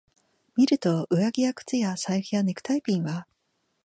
[0.55, 3.27] 見ると、上着や靴や財布やネクタイピンは、